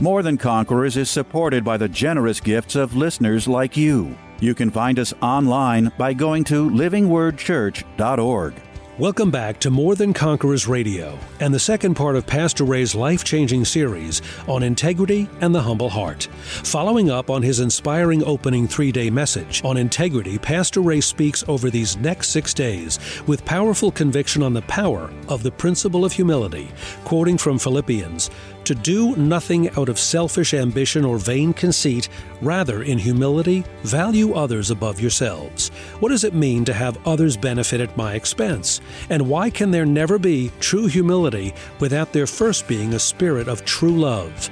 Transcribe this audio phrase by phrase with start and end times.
[0.00, 4.18] More Than Conquerors is supported by the generous gifts of listeners like you.
[4.40, 8.54] You can find us online by going to livingwordchurch.org.
[8.96, 13.24] Welcome back to More Than Conquerors Radio and the second part of Pastor Ray's life
[13.24, 16.28] changing series on integrity and the humble heart.
[16.62, 21.70] Following up on his inspiring opening three day message on integrity, Pastor Ray speaks over
[21.70, 26.70] these next six days with powerful conviction on the power of the principle of humility,
[27.04, 28.30] quoting from Philippians
[28.64, 32.08] to do nothing out of selfish ambition or vain conceit,
[32.40, 35.68] rather, in humility, value others above yourselves.
[36.00, 38.80] What does it mean to have others benefit at my expense?
[39.10, 43.64] And why can there never be true humility without there first being a spirit of
[43.64, 44.50] true love?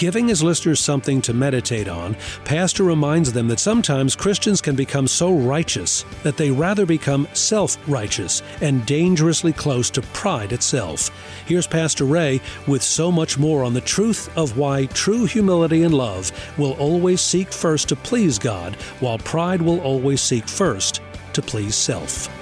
[0.00, 5.06] Giving his listeners something to meditate on, Pastor reminds them that sometimes Christians can become
[5.06, 11.10] so righteous that they rather become self righteous and dangerously close to pride itself.
[11.44, 15.92] Here's Pastor Ray with so much more on the truth of why true humility and
[15.92, 21.02] love will always seek first to please God, while pride will always seek first
[21.34, 22.39] to please self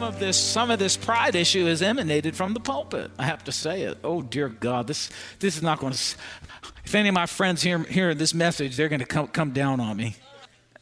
[0.00, 3.10] some of this some of this pride issue has emanated from the pulpit.
[3.18, 3.98] I have to say it.
[4.02, 6.16] Oh dear God, this this is not going to.
[6.86, 9.78] If any of my friends hear hear this message, they're going to come come down
[9.78, 10.16] on me.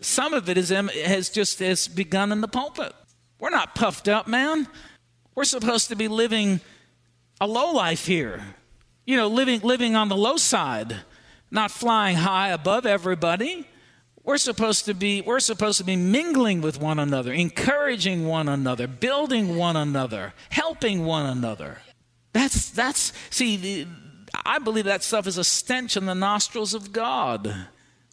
[0.00, 2.92] Some of it is has just has begun in the pulpit.
[3.41, 4.69] We're not puffed up, man.
[5.34, 6.61] We're supposed to be living
[7.41, 8.41] a low life here.
[9.05, 10.94] You know, living living on the low side,
[11.50, 13.66] not flying high above everybody.
[14.29, 18.86] We're supposed to be we're supposed to be mingling with one another, encouraging one another,
[18.86, 21.79] building one another, helping one another.
[22.35, 23.86] That's that's see the,
[24.45, 27.69] I believe that stuff is a stench in the nostrils of God.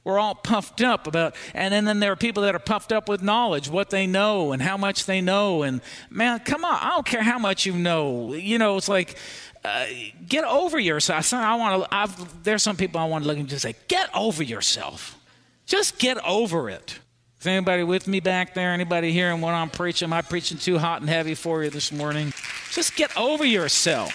[0.05, 3.09] We're all puffed up about, and then, then there are people that are puffed up
[3.09, 5.63] with knowledge, what they know and how much they know.
[5.63, 8.33] And man, come on, I don't care how much you know.
[8.33, 9.17] You know, it's like,
[9.65, 9.87] uh,
[10.25, 11.33] get over yourself.
[11.33, 12.27] I want to.
[12.41, 15.19] There's some people I want to look and just say, get over yourself.
[15.65, 16.99] Just get over it.
[17.39, 18.71] Is anybody with me back there?
[18.71, 20.07] Anybody hearing what I'm preaching?
[20.07, 22.33] Am I preaching too hot and heavy for you this morning?
[22.71, 24.11] Just get over yourself.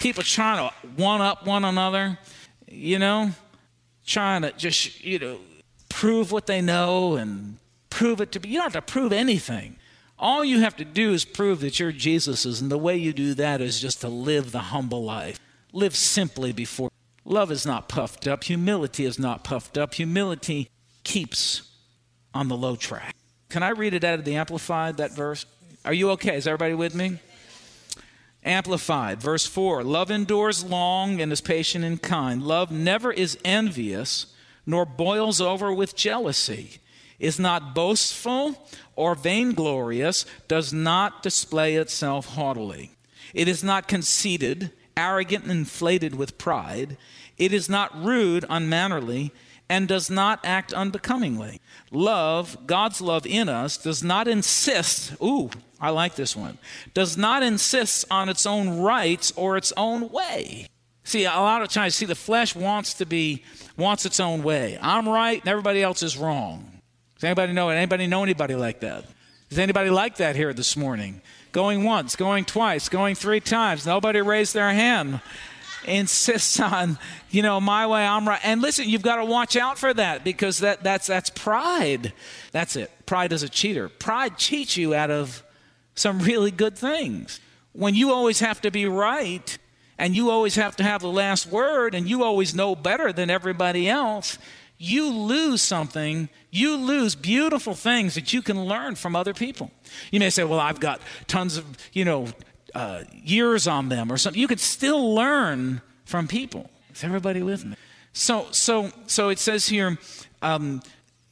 [0.00, 2.18] People trying to one up one another,
[2.66, 3.30] you know,
[4.04, 5.38] trying to just, you know,
[5.88, 7.58] prove what they know and
[7.90, 8.48] prove it to be.
[8.48, 9.76] You don't have to prove anything.
[10.18, 13.34] All you have to do is prove that you're Jesus's, and the way you do
[13.34, 15.38] that is just to live the humble life.
[15.72, 16.90] Live simply before
[17.24, 18.44] Love is not puffed up.
[18.44, 19.94] Humility is not puffed up.
[19.94, 20.68] Humility
[21.04, 21.70] keeps
[22.34, 23.14] on the low track.
[23.48, 25.46] Can I read it out of the Amplified, that verse?
[25.84, 26.36] Are you okay?
[26.36, 27.18] Is everybody with me?
[28.44, 32.42] Amplified, verse 4 Love endures long and is patient and kind.
[32.42, 34.26] Love never is envious,
[34.66, 36.78] nor boils over with jealousy,
[37.20, 42.90] is not boastful or vainglorious, does not display itself haughtily.
[43.32, 46.96] It is not conceited arrogant and inflated with pride.
[47.38, 49.32] It is not rude, unmannerly,
[49.68, 51.60] and does not act unbecomingly.
[51.90, 55.50] Love, God's love in us, does not insist, ooh,
[55.80, 56.58] I like this one,
[56.94, 60.66] does not insist on its own rights or its own way.
[61.04, 63.42] See, a lot of times, see, the flesh wants to be,
[63.76, 64.78] wants its own way.
[64.80, 66.80] I'm right and everybody else is wrong.
[67.16, 69.04] Does anybody know Anybody know anybody like that?
[69.52, 71.20] Is anybody like that here this morning?
[71.52, 73.86] going once, going twice, going three times.
[73.86, 75.20] Nobody raised their hand.
[75.84, 76.98] Insists on,
[77.30, 78.40] you know, my way, I'm right.
[78.42, 82.12] And listen, you've got to watch out for that because that, that's, that's pride.
[82.52, 82.90] That's it.
[83.04, 83.88] Pride is a cheater.
[83.88, 85.42] Pride cheats you out of
[85.94, 87.40] some really good things.
[87.72, 89.58] When you always have to be right
[89.98, 93.28] and you always have to have the last word and you always know better than
[93.28, 94.38] everybody else,
[94.82, 99.70] you lose something, you lose beautiful things that you can learn from other people.
[100.10, 102.26] You may say, well, I've got tons of, you know,
[102.74, 104.40] uh, years on them or something.
[104.40, 106.68] You could still learn from people.
[106.92, 107.76] Is everybody with me?
[108.12, 109.98] So, so, so it says here,
[110.42, 110.82] um,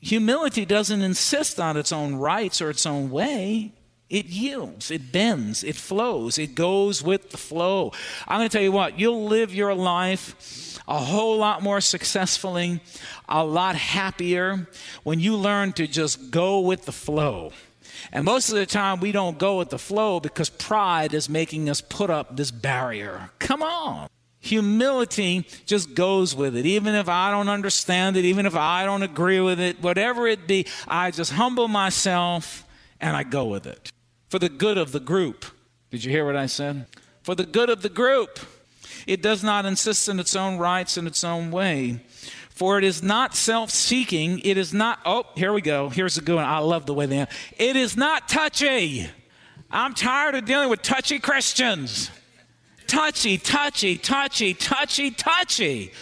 [0.01, 3.73] humility doesn't insist on its own rights or its own way.
[4.09, 7.93] It yields, it bends, it flows, it goes with the flow.
[8.29, 12.81] I'm going to tell you what, you'll live your life a whole lot more successfully,
[13.29, 14.67] a lot happier
[15.05, 17.53] when you learn to just go with the flow.
[18.13, 21.71] And most of the time, we don't go with the flow because pride is making
[21.71, 23.31] us put up this barrier.
[23.39, 24.09] Come on.
[24.41, 26.67] Humility just goes with it.
[26.67, 30.49] Even if I don't understand it, even if I don't agree with it, whatever it
[30.49, 32.65] be, I just humble myself
[33.01, 33.93] and I go with it
[34.29, 35.45] for the good of the group.
[35.91, 36.87] Did you hear what I said?
[37.23, 38.41] For the good of the group.
[39.07, 42.01] It does not insist in its own rights in its own way.
[42.51, 44.41] For it is not self seeking.
[44.41, 45.89] It is not, oh, here we go.
[45.89, 46.45] Here's a good one.
[46.45, 47.27] I love the way they,
[47.57, 49.09] it is not touchy.
[49.71, 52.11] I'm tired of dealing with touchy Christians.
[52.87, 55.93] Touchy, touchy, touchy, touchy, touchy.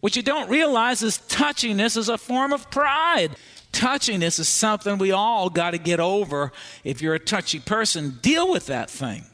[0.00, 3.30] What you don't realize is touchiness is a form of pride.
[3.72, 6.52] Touchiness is something we all got to get over.
[6.84, 9.24] If you're a touchy person, deal with that thing.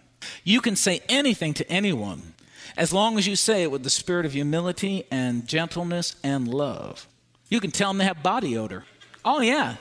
[0.44, 2.35] You can say anything to anyone
[2.77, 7.07] as long as you say it with the spirit of humility and gentleness and love.
[7.49, 8.85] You can tell them they have body odor.
[9.25, 9.77] Oh, yeah.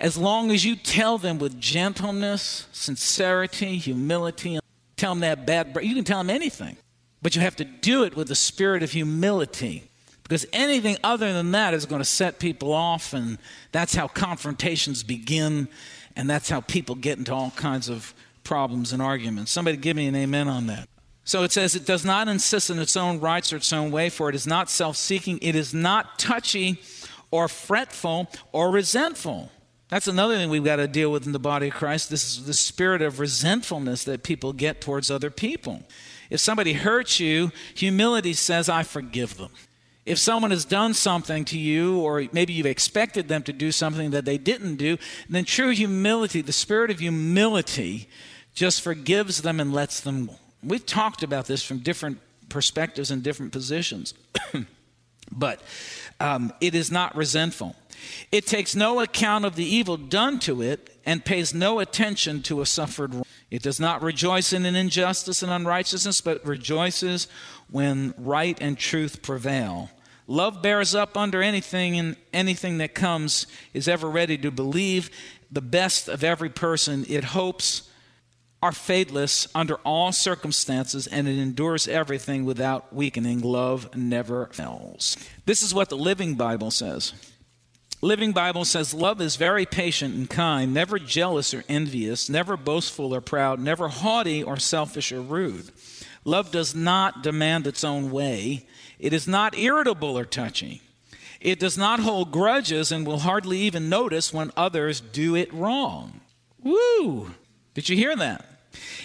[0.00, 4.58] As long as you tell them with gentleness, sincerity, humility,
[4.96, 6.76] tell them they have bad breath, you can tell them anything.
[7.20, 9.84] But you have to do it with the spirit of humility.
[10.24, 13.38] Because anything other than that is going to set people off, and
[13.70, 15.68] that's how confrontations begin,
[16.16, 19.52] and that's how people get into all kinds of problems and arguments.
[19.52, 20.88] Somebody give me an amen on that.
[21.24, 24.08] So it says, it does not insist in its own rights or its own way,
[24.08, 26.80] for it is not self seeking, it is not touchy
[27.30, 29.50] or fretful or resentful.
[29.88, 32.08] That's another thing we've got to deal with in the body of Christ.
[32.08, 35.82] This is the spirit of resentfulness that people get towards other people.
[36.30, 39.50] If somebody hurts you, humility says, I forgive them.
[40.06, 44.10] If someone has done something to you, or maybe you've expected them to do something
[44.10, 44.96] that they didn't do,
[45.28, 48.08] then true humility, the spirit of humility,
[48.54, 50.30] just forgives them and lets them
[50.62, 52.18] We've talked about this from different
[52.48, 54.14] perspectives and different positions,
[55.32, 55.60] but
[56.20, 57.74] um, it is not resentful.
[58.30, 62.60] It takes no account of the evil done to it and pays no attention to
[62.60, 63.24] a suffered wrong.
[63.50, 67.28] It does not rejoice in an injustice and unrighteousness, but rejoices
[67.70, 69.90] when right and truth prevail.
[70.26, 75.10] Love bears up under anything, and anything that comes is ever ready to believe
[75.50, 77.04] the best of every person.
[77.08, 77.90] It hopes
[78.62, 83.40] are faithless under all circumstances, and it endures everything without weakening.
[83.40, 85.16] Love never fails.
[85.44, 87.12] This is what the Living Bible says.
[88.04, 93.14] Living Bible says love is very patient and kind, never jealous or envious, never boastful
[93.14, 95.70] or proud, never haughty or selfish or rude.
[96.24, 98.66] Love does not demand its own way.
[98.98, 100.82] It is not irritable or touchy.
[101.40, 106.20] It does not hold grudges and will hardly even notice when others do it wrong.
[106.60, 107.30] Woo!
[107.74, 108.44] Did you hear that?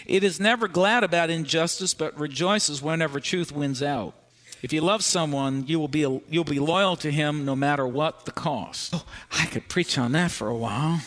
[0.06, 4.14] It is never glad about injustice, but rejoices whenever truth wins out.
[4.62, 6.00] If you love someone, you will be,
[6.30, 8.94] you'll be loyal to him no matter what the cost.
[8.96, 11.02] Oh, I could preach on that for a while.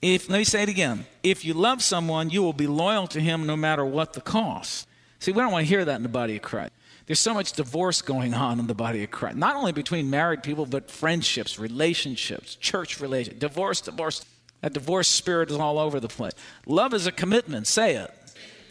[0.00, 1.04] If, let me say it again.
[1.22, 4.88] If you love someone, you will be loyal to him no matter what the cost.
[5.18, 6.72] See, we don't want to hear that in the body of Christ.
[7.04, 10.42] There's so much divorce going on in the body of Christ, not only between married
[10.42, 14.24] people, but friendships, relationships, church relationships, divorce, divorce.
[14.60, 16.34] That divorce spirit is all over the place.
[16.66, 17.66] Love is a commitment.
[17.66, 18.10] Say it.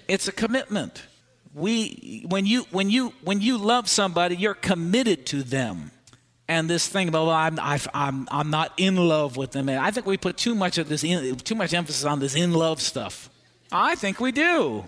[0.07, 1.03] It's a commitment.
[1.53, 5.91] We, when you, when you, when you love somebody, you're committed to them.
[6.47, 9.69] And this thing about well, I'm, i am I'm not in love with them.
[9.69, 12.53] I think we put too much of this, in, too much emphasis on this in
[12.53, 13.29] love stuff.
[13.71, 14.87] I think we do.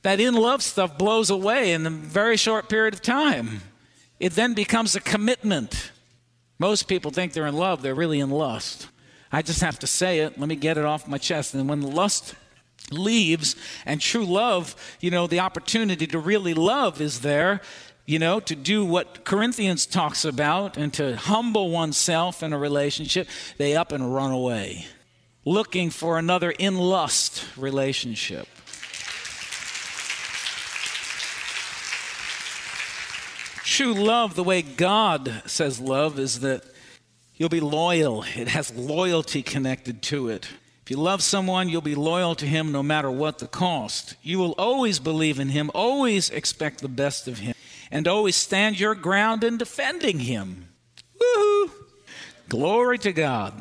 [0.00, 3.60] That in love stuff blows away in a very short period of time.
[4.18, 5.92] It then becomes a commitment.
[6.58, 8.88] Most people think they're in love, they're really in lust.
[9.34, 10.38] I just have to say it.
[10.38, 11.54] Let me get it off my chest.
[11.54, 12.36] And when lust
[12.92, 17.60] leaves and true love, you know, the opportunity to really love is there,
[18.06, 23.26] you know, to do what Corinthians talks about and to humble oneself in a relationship,
[23.58, 24.86] they up and run away,
[25.44, 28.46] looking for another in lust relationship.
[33.64, 36.62] True love, the way God says love, is that
[37.36, 38.24] You'll be loyal.
[38.36, 40.48] It has loyalty connected to it.
[40.84, 44.16] If you love someone, you'll be loyal to him no matter what the cost.
[44.22, 47.54] You will always believe in him, always expect the best of him,
[47.90, 50.68] and always stand your ground in defending him.
[51.18, 51.70] Woohoo!
[52.48, 53.54] Glory to God.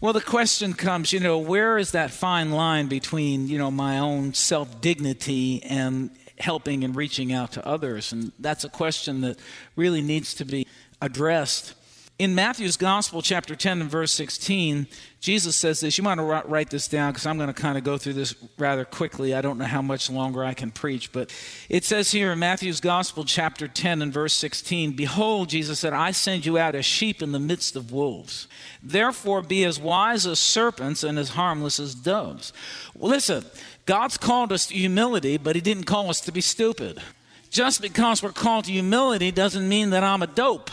[0.00, 3.98] Well, the question comes, you know, where is that fine line between, you know, my
[3.98, 8.12] own self dignity and helping and reaching out to others?
[8.12, 9.38] And that's a question that
[9.76, 10.66] really needs to be
[11.00, 11.74] addressed
[12.16, 14.86] In Matthew's Gospel, chapter 10 and verse 16,
[15.20, 15.98] Jesus says this.
[15.98, 18.12] You might want to write this down because I'm going to kind of go through
[18.12, 19.34] this rather quickly.
[19.34, 21.34] I don't know how much longer I can preach, but
[21.68, 26.12] it says here in Matthew's Gospel, chapter 10 and verse 16 Behold, Jesus said, I
[26.12, 28.46] send you out as sheep in the midst of wolves.
[28.80, 32.52] Therefore, be as wise as serpents and as harmless as doves.
[32.94, 33.44] Well, listen,
[33.86, 37.02] God's called us to humility, but He didn't call us to be stupid.
[37.50, 40.70] Just because we're called to humility doesn't mean that I'm a dope.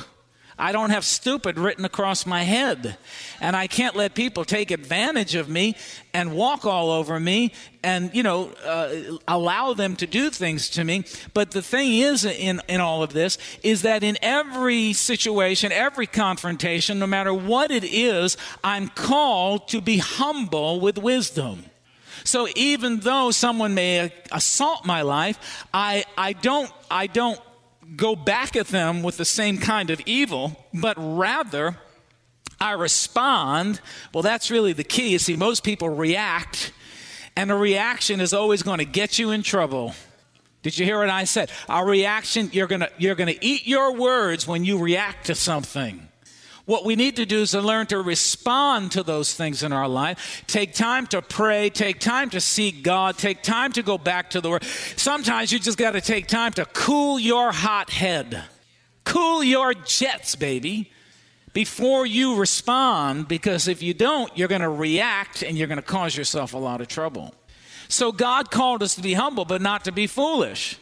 [0.62, 2.96] I don't have stupid written across my head.
[3.40, 5.76] And I can't let people take advantage of me
[6.14, 7.52] and walk all over me
[7.84, 11.04] and, you know, uh, allow them to do things to me.
[11.34, 16.06] But the thing is, in, in all of this, is that in every situation, every
[16.06, 21.66] confrontation, no matter what it is, I'm called to be humble with wisdom.
[22.24, 27.40] So even though someone may assault my life, I, I don't, I don't
[27.96, 31.78] go back at them with the same kind of evil, but rather
[32.60, 33.82] I respond.
[34.14, 35.10] Well, that's really the key.
[35.10, 36.72] You see, most people react,
[37.36, 39.94] and a reaction is always going to get you in trouble.
[40.62, 41.50] Did you hear what I said?
[41.68, 45.36] A reaction, you're going to you're going to eat your words when you react to
[45.36, 46.08] something.
[46.66, 49.88] What we need to do is to learn to respond to those things in our
[49.88, 50.44] life.
[50.48, 54.42] Take time to pray, take time to seek God, take time to go back to
[54.42, 54.64] the Word.
[54.96, 58.44] Sometimes you just got to take time to cool your hot head,
[59.04, 60.92] cool your jets, baby,
[61.54, 65.82] before you respond, because if you don't, you're going to react and you're going to
[65.82, 67.34] cause yourself a lot of trouble.
[67.90, 70.78] So God called us to be humble, but not to be foolish.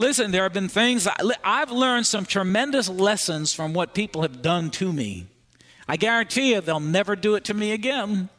[0.00, 1.06] Listen, there have been things,
[1.44, 5.26] I've learned some tremendous lessons from what people have done to me.
[5.86, 8.30] I guarantee you they'll never do it to me again.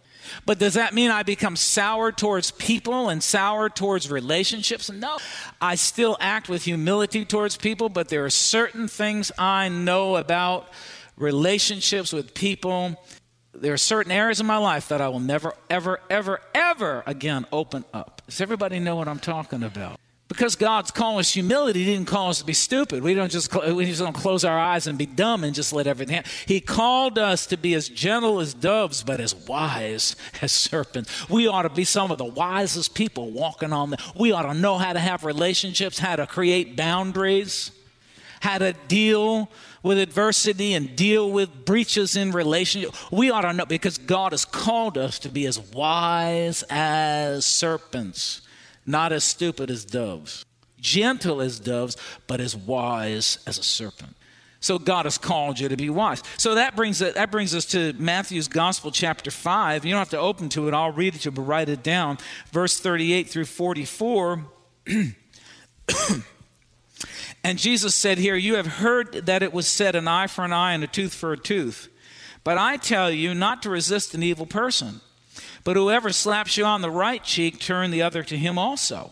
[0.48, 4.89] But does that mean I become sour towards people and sour towards relationships?
[4.89, 5.20] No.
[5.62, 10.68] I still act with humility towards people, but there are certain things I know about
[11.15, 13.00] relationships with people.
[13.53, 17.46] There are certain areas of my life that I will never, ever, ever, ever again
[17.51, 18.24] open up.
[18.25, 20.00] Does everybody know what I'm talking about?
[20.31, 23.03] Because God's calling us humility, He didn't call us to be stupid.
[23.03, 25.88] We don't just we just don't close our eyes and be dumb and just let
[25.88, 26.31] everything happen.
[26.45, 31.29] He called us to be as gentle as doves, but as wise as serpents.
[31.29, 33.97] We ought to be some of the wisest people walking on the.
[34.15, 37.71] We ought to know how to have relationships, how to create boundaries,
[38.39, 39.51] how to deal
[39.83, 42.95] with adversity and deal with breaches in relationship.
[43.11, 48.43] We ought to know because God has called us to be as wise as serpents
[48.91, 50.45] not as stupid as doves,
[50.79, 54.15] gentle as doves, but as wise as a serpent.
[54.62, 56.21] So God has called you to be wise.
[56.38, 59.83] So that brings that brings us to Matthew's Gospel, chapter five.
[59.86, 60.75] You don't have to open to it.
[60.75, 62.19] I'll read it to you, but write it down.
[62.51, 64.45] Verse thirty-eight through forty-four.
[67.43, 70.53] and Jesus said here, "You have heard that it was said, an eye for an
[70.53, 71.89] eye and a tooth for a tooth.
[72.43, 75.01] But I tell you not to resist an evil person."
[75.63, 79.12] But whoever slaps you on the right cheek, turn the other to him also.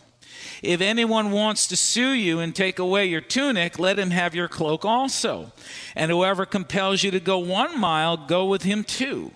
[0.62, 4.48] If anyone wants to sue you and take away your tunic, let him have your
[4.48, 5.52] cloak also.
[5.94, 9.32] And whoever compels you to go one mile, go with him two.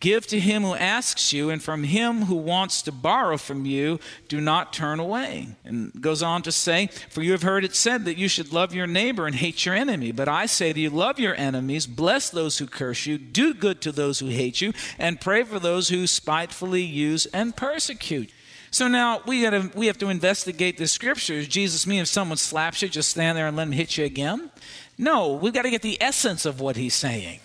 [0.00, 4.00] Give to him who asks you, and from him who wants to borrow from you,
[4.28, 5.48] do not turn away.
[5.64, 8.74] And goes on to say, For you have heard it said that you should love
[8.74, 10.12] your neighbor and hate your enemy.
[10.12, 13.80] But I say to you, love your enemies, bless those who curse you, do good
[13.82, 18.30] to those who hate you, and pray for those who spitefully use and persecute.
[18.70, 21.46] So now we gotta we have to investigate the scriptures.
[21.46, 24.50] Jesus mean if someone slaps you, just stand there and let him hit you again?
[24.98, 27.40] No, we've got to get the essence of what he's saying.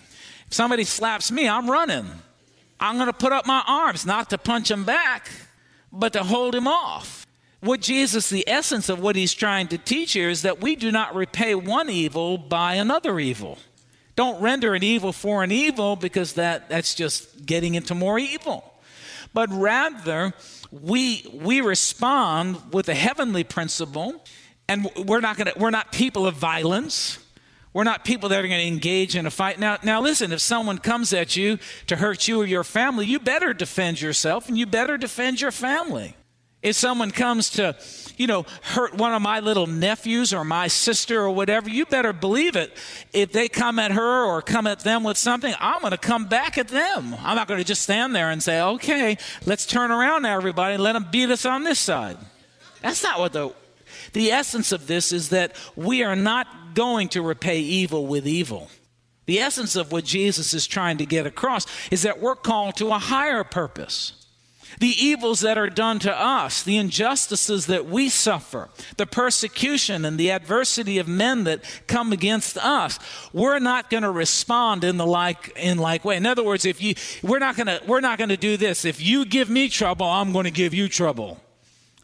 [0.46, 2.06] If somebody slaps me, I'm running.
[2.80, 5.30] I'm going to put up my arms, not to punch him back,
[5.92, 7.26] but to hold him off.
[7.60, 10.90] What Jesus, the essence of what he's trying to teach here is that we do
[10.90, 13.58] not repay one evil by another evil.
[14.16, 18.64] Don't render an evil for an evil because that, that's just getting into more evil.
[19.34, 20.32] But rather,
[20.70, 24.24] we, we respond with a heavenly principle,
[24.68, 27.18] and we're not, gonna, we're not people of violence.
[27.72, 29.60] We're not people that are going to engage in a fight.
[29.60, 33.20] Now, now listen, if someone comes at you to hurt you or your family, you
[33.20, 36.16] better defend yourself and you better defend your family.
[36.62, 37.74] If someone comes to,
[38.18, 42.12] you know, hurt one of my little nephews or my sister or whatever, you better
[42.12, 42.76] believe it.
[43.14, 46.26] If they come at her or come at them with something, I'm going to come
[46.26, 47.14] back at them.
[47.20, 50.74] I'm not going to just stand there and say, okay, let's turn around now, everybody,
[50.74, 52.18] and let them beat us on this side.
[52.82, 53.54] That's not what the
[54.12, 58.68] the essence of this is that we are not going to repay evil with evil.
[59.26, 62.88] The essence of what Jesus is trying to get across is that we're called to
[62.88, 64.20] a higher purpose.
[64.78, 70.18] the evils that are done to us, the injustices that we suffer, the persecution and
[70.18, 72.98] the adversity of men that come against us,
[73.32, 76.16] we're not going to respond in the like in like way.
[76.16, 78.84] In other words, if you we're not going to we're not going to do this.
[78.84, 81.40] If you give me trouble, I'm going to give you trouble.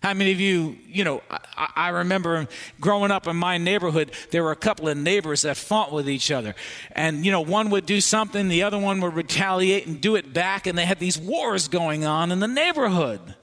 [0.06, 2.46] How many of you, you know, I, I, remember
[2.80, 6.30] growing up in my neighborhood, there were a couple of neighbors that fought with each
[6.30, 6.54] other.
[6.92, 10.32] And, you know, one would do something, the other one would retaliate and do it
[10.32, 13.34] back, and they had these wars going on in the neighborhood.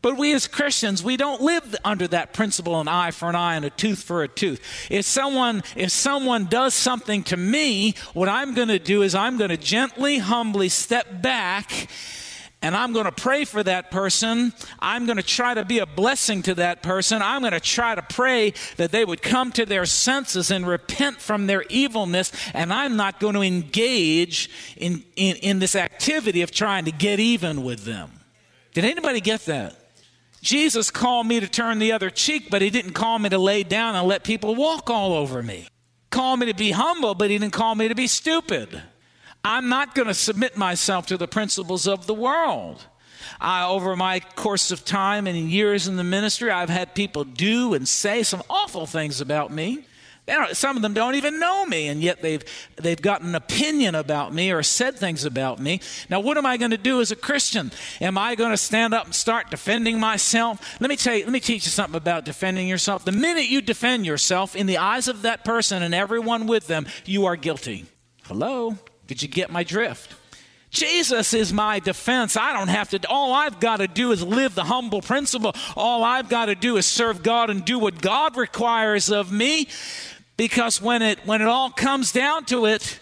[0.00, 3.56] But we as Christians, we don't live under that principle an eye for an eye
[3.56, 4.62] and a tooth for a tooth.
[4.90, 9.36] If someone if someone does something to me, what I'm going to do is I'm
[9.36, 11.88] going to gently, humbly step back
[12.62, 14.52] and I'm going to pray for that person.
[14.80, 17.20] I'm going to try to be a blessing to that person.
[17.22, 21.20] I'm going to try to pray that they would come to their senses and repent
[21.20, 22.32] from their evilness.
[22.54, 27.20] And I'm not going to engage in, in, in this activity of trying to get
[27.20, 28.10] even with them.
[28.72, 29.76] Did anybody get that?
[30.42, 33.64] Jesus called me to turn the other cheek, but he didn't call me to lay
[33.64, 35.68] down and let people walk all over me.
[36.10, 38.82] Call me to be humble, but he didn't call me to be stupid.
[39.46, 42.84] I'm not going to submit myself to the principles of the world.
[43.40, 47.72] I, over my course of time and years in the ministry, I've had people do
[47.72, 49.86] and say some awful things about me.
[50.50, 52.42] some of them don't even know me, and yet they've,
[52.74, 55.80] they've got an opinion about me or said things about me.
[56.10, 57.70] Now, what am I going to do as a Christian?
[58.00, 60.76] Am I going to stand up and start defending myself?
[60.80, 63.04] Let me tell you, let me teach you something about defending yourself.
[63.04, 66.86] The minute you defend yourself in the eyes of that person and everyone with them,
[67.04, 67.86] you are guilty.
[68.24, 68.76] Hello?
[69.06, 70.14] Did you get my drift?
[70.70, 72.36] Jesus is my defense.
[72.36, 75.54] I don't have to, all I've got to do is live the humble principle.
[75.76, 79.68] All I've got to do is serve God and do what God requires of me.
[80.36, 83.00] Because when it, when it all comes down to it,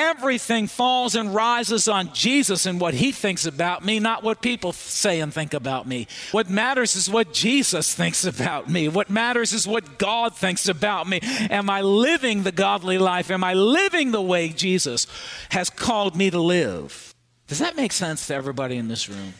[0.00, 4.70] Everything falls and rises on Jesus and what he thinks about me, not what people
[4.72, 6.06] say and think about me.
[6.30, 8.88] What matters is what Jesus thinks about me.
[8.88, 11.18] What matters is what God thinks about me.
[11.50, 13.28] Am I living the godly life?
[13.28, 15.08] Am I living the way Jesus
[15.48, 17.12] has called me to live?
[17.48, 19.34] Does that make sense to everybody in this room?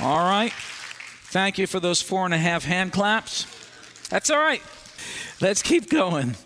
[0.00, 0.52] All right.
[0.52, 3.48] Thank you for those four and a half hand claps.
[4.10, 4.62] That's all right.
[5.40, 6.36] Let's keep going.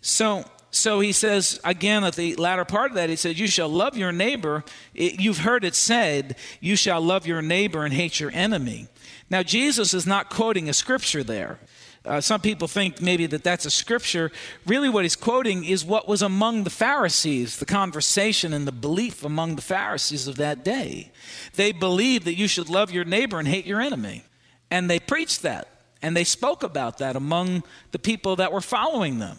[0.00, 3.68] So, so he says again at the latter part of that, he says, You shall
[3.68, 4.64] love your neighbor.
[4.94, 8.88] It, you've heard it said, You shall love your neighbor and hate your enemy.
[9.28, 11.58] Now, Jesus is not quoting a scripture there.
[12.04, 14.32] Uh, some people think maybe that that's a scripture.
[14.66, 19.24] Really, what he's quoting is what was among the Pharisees, the conversation and the belief
[19.24, 21.12] among the Pharisees of that day.
[21.54, 24.24] They believed that you should love your neighbor and hate your enemy.
[24.70, 25.68] And they preached that,
[26.00, 29.38] and they spoke about that among the people that were following them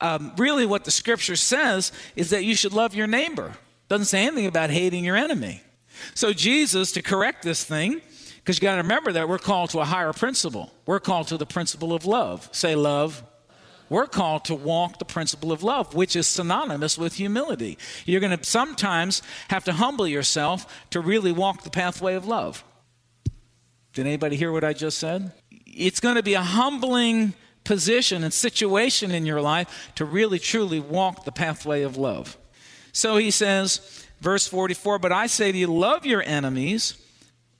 [0.00, 3.54] um, really what the scripture says is that you should love your neighbor.
[3.88, 5.62] Doesn't say anything about hating your enemy.
[6.14, 8.00] So Jesus, to correct this thing,
[8.36, 10.72] because you got to remember that we're called to a higher principle.
[10.86, 12.48] We're called to the principle of love.
[12.52, 13.22] Say love.
[13.88, 17.76] We're called to walk the principle of love, which is synonymous with humility.
[18.06, 22.64] You're going to sometimes have to humble yourself to really walk the pathway of love.
[23.92, 25.32] Did anybody hear what I just said?
[25.66, 27.34] It's going to be a humbling
[27.70, 32.36] position and situation in your life to really truly walk the pathway of love.
[32.90, 37.00] So he says, verse 44, but I say to you, love your enemies.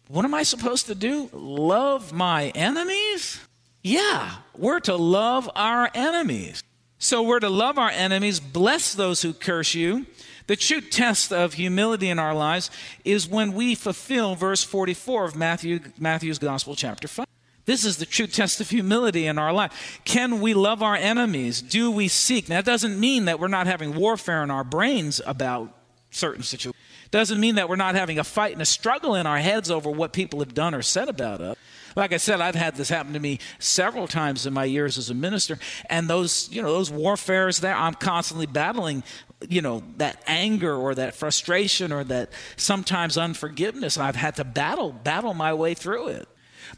[0.09, 1.31] What am I supposed to do?
[1.33, 3.39] Love my enemies?
[3.85, 6.61] Yeah, we're to love our enemies.
[6.99, 10.07] So we're to love our enemies, bless those who curse you.
[10.49, 12.69] The true test of humility in our lives
[13.05, 17.25] is when we fulfill verse 44 of Matthew, Matthew's Gospel, chapter 5.
[17.71, 20.01] This is the true test of humility in our life.
[20.05, 21.63] Can we love our enemies?
[21.63, 22.49] Do we seek?
[22.49, 25.73] Now, that doesn't mean that we're not having warfare in our brains about
[26.11, 26.75] certain situations.
[27.13, 29.89] Doesn't mean that we're not having a fight and a struggle in our heads over
[29.89, 31.57] what people have done or said about us.
[31.95, 35.09] Like I said, I've had this happen to me several times in my years as
[35.09, 35.57] a minister,
[35.89, 39.05] and those, you know, those warfares there, I'm constantly battling,
[39.49, 43.97] you know, that anger or that frustration or that sometimes unforgiveness.
[43.97, 46.29] I've had to battle, battle my way through it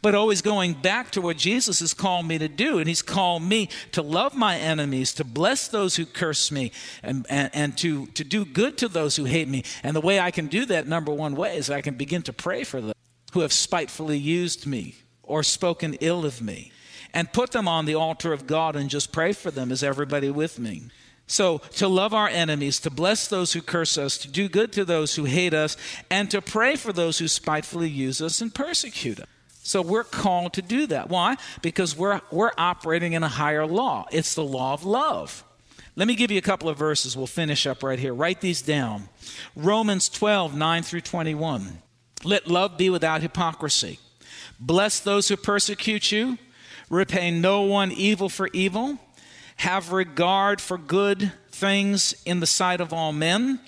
[0.01, 2.79] but always going back to what Jesus has called me to do.
[2.79, 7.25] And He's called me to love my enemies, to bless those who curse me, and,
[7.29, 9.63] and, and to, to do good to those who hate me.
[9.83, 12.33] And the way I can do that, number one way, is I can begin to
[12.33, 12.93] pray for them
[13.33, 16.71] who have spitefully used me or spoken ill of me
[17.13, 19.71] and put them on the altar of God and just pray for them.
[19.71, 20.83] Is everybody with me?
[21.25, 24.83] So, to love our enemies, to bless those who curse us, to do good to
[24.83, 25.77] those who hate us,
[26.11, 29.27] and to pray for those who spitefully use us and persecute us.
[29.63, 31.09] So we're called to do that.
[31.09, 31.37] Why?
[31.61, 34.05] Because we're, we're operating in a higher law.
[34.11, 35.43] It's the law of love.
[35.95, 37.15] Let me give you a couple of verses.
[37.15, 38.13] We'll finish up right here.
[38.13, 39.07] Write these down
[39.55, 41.81] Romans 12, 9 through 21.
[42.25, 43.99] Let love be without hypocrisy.
[44.59, 46.37] Bless those who persecute you.
[46.89, 48.99] Repay no one evil for evil.
[49.57, 53.59] Have regard for good things in the sight of all men.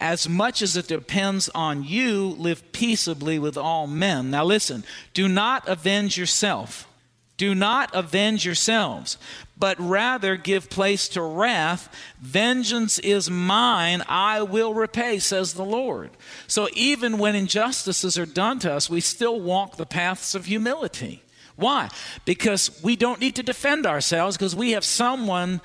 [0.00, 4.30] As much as it depends on you, live peaceably with all men.
[4.30, 6.88] Now listen, do not avenge yourself.
[7.36, 9.18] Do not avenge yourselves,
[9.58, 11.88] but rather give place to wrath.
[12.20, 16.10] Vengeance is mine, I will repay, says the Lord.
[16.46, 21.22] So even when injustices are done to us, we still walk the paths of humility.
[21.56, 21.88] Why?
[22.24, 25.60] Because we don't need to defend ourselves because we have someone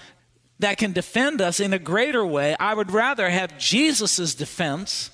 [0.59, 2.55] that can defend us in a greater way.
[2.59, 5.09] I would rather have Jesus' defense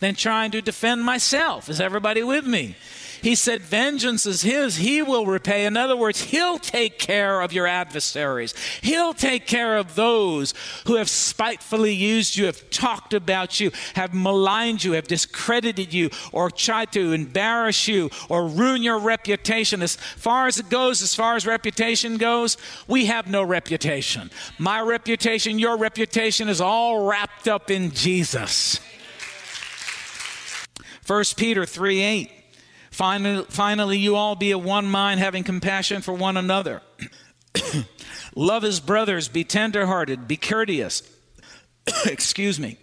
[0.00, 1.68] than trying to defend myself.
[1.68, 2.76] Is everybody with me?
[3.22, 4.76] He said, Vengeance is His.
[4.76, 5.64] He will repay.
[5.64, 8.52] In other words, He'll take care of your adversaries.
[8.82, 10.54] He'll take care of those
[10.86, 16.10] who have spitefully used you, have talked about you, have maligned you, have discredited you,
[16.32, 19.82] or tried to embarrass you or ruin your reputation.
[19.82, 22.56] As far as it goes, as far as reputation goes,
[22.88, 24.32] we have no reputation.
[24.58, 28.80] My reputation, your reputation is all wrapped up in Jesus.
[31.06, 32.41] 1 Peter 3 8.
[32.92, 36.82] Finally, finally, you all be of one mind, having compassion for one another.
[38.36, 41.02] Love his brothers, be tenderhearted, be courteous.
[42.04, 42.76] Excuse me.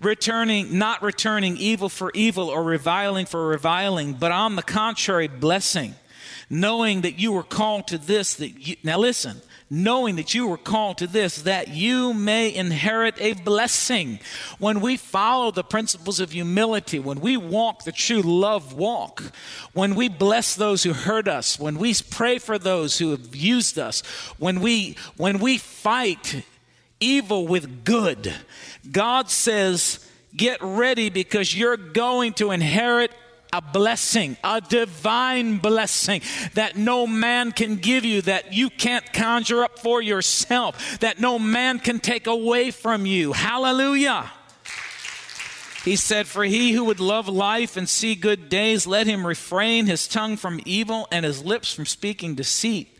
[0.00, 5.94] Returning, not returning evil for evil or reviling for reviling, but on the contrary, blessing,
[6.50, 8.34] knowing that you were called to this.
[8.34, 13.14] That you, now listen, knowing that you were called to this, that you may inherit
[13.18, 14.20] a blessing.
[14.58, 19.22] When we follow the principles of humility, when we walk the true love walk,
[19.72, 23.78] when we bless those who hurt us, when we pray for those who have used
[23.78, 24.02] us,
[24.38, 26.44] when we when we fight
[27.00, 28.32] evil with good,
[28.90, 30.00] God says,
[30.36, 33.12] Get ready because you're going to inherit
[33.54, 36.20] a blessing, a divine blessing
[36.54, 41.38] that no man can give you, that you can't conjure up for yourself, that no
[41.38, 43.32] man can take away from you.
[43.32, 44.28] Hallelujah.
[45.84, 49.86] He said, For he who would love life and see good days, let him refrain
[49.86, 52.98] his tongue from evil and his lips from speaking deceit.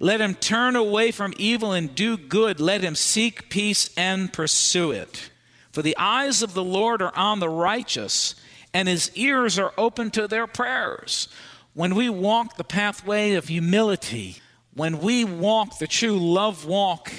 [0.00, 2.58] Let him turn away from evil and do good.
[2.58, 5.30] Let him seek peace and pursue it.
[5.70, 8.34] For the eyes of the Lord are on the righteous
[8.74, 11.28] and his ears are open to their prayers.
[11.74, 14.36] When we walk the pathway of humility,
[14.74, 17.12] when we walk the true love walk,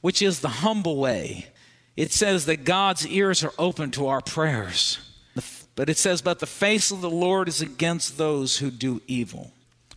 [0.00, 1.46] which is the humble way,
[1.96, 4.98] it says that God's ears are open to our prayers.
[5.74, 9.52] But it says, But the face of the Lord is against those who do evil.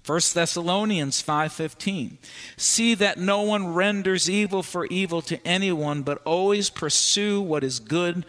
[0.05, 2.17] 1 Thessalonians 5:15
[2.57, 7.79] See that no one renders evil for evil to anyone but always pursue what is
[7.79, 8.25] good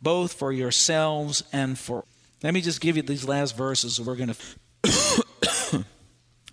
[0.00, 2.04] both for yourselves and for
[2.46, 4.00] let me just give you these last verses.
[4.00, 4.32] We're going
[4.84, 5.84] to.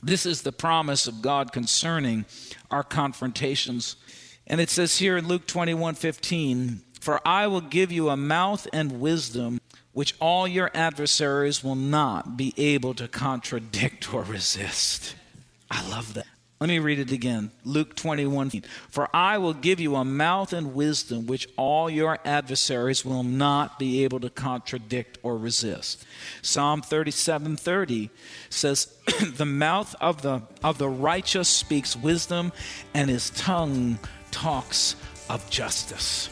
[0.02, 2.26] this is the promise of God concerning
[2.72, 3.96] our confrontations.
[4.48, 8.68] And it says here in Luke 21 15, For I will give you a mouth
[8.74, 15.14] and wisdom which all your adversaries will not be able to contradict or resist.
[15.70, 16.26] I love that.
[16.64, 17.52] Let me read it again.
[17.66, 18.64] Luke 21.
[18.88, 23.78] For I will give you a mouth and wisdom which all your adversaries will not
[23.78, 26.06] be able to contradict or resist.
[26.42, 28.12] Psalm 37:30
[28.50, 28.88] says,
[29.36, 32.54] "The mouth of the of the righteous speaks wisdom,
[32.94, 34.00] and his tongue
[34.32, 34.96] talks
[35.30, 36.30] of justice."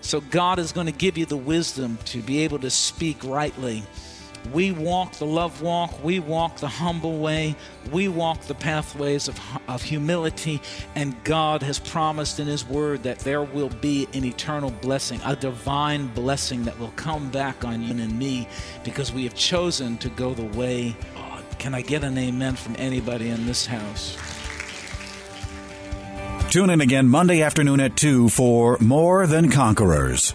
[0.00, 3.84] So God is going to give you the wisdom to be able to speak rightly
[4.52, 7.54] we walk the love walk, we walk the humble way,
[7.92, 10.60] we walk the pathways of, of humility,
[10.94, 15.36] and God has promised in His Word that there will be an eternal blessing, a
[15.36, 18.48] divine blessing that will come back on you and me
[18.84, 20.96] because we have chosen to go the way.
[21.16, 24.16] Oh, can I get an amen from anybody in this house?
[26.50, 30.34] Tune in again Monday afternoon at 2 for More Than Conquerors.